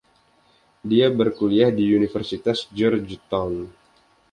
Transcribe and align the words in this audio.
Dia 0.89 1.07
berkuliah 1.19 1.69
di 1.77 1.85
Universitas 1.99 2.57
Georgetown. 2.77 3.55